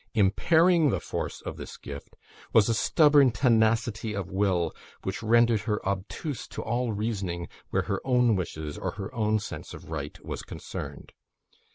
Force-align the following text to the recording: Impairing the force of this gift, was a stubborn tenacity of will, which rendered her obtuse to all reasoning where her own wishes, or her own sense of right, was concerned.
Impairing 0.15 0.89
the 0.89 0.99
force 0.99 1.41
of 1.41 1.57
this 1.57 1.77
gift, 1.77 2.15
was 2.53 2.67
a 2.67 2.73
stubborn 2.73 3.29
tenacity 3.29 4.15
of 4.15 4.31
will, 4.31 4.73
which 5.03 5.21
rendered 5.21 5.61
her 5.61 5.79
obtuse 5.87 6.47
to 6.47 6.63
all 6.63 6.91
reasoning 6.91 7.47
where 7.69 7.83
her 7.83 8.01
own 8.03 8.35
wishes, 8.35 8.79
or 8.79 8.93
her 8.93 9.13
own 9.13 9.37
sense 9.37 9.75
of 9.75 9.91
right, 9.91 10.19
was 10.25 10.41
concerned. 10.41 11.11